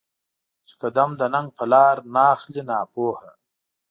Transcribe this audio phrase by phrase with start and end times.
[0.67, 3.31] چې قـــــدم د ننــــــــګ په لار ناخلې ناپوهه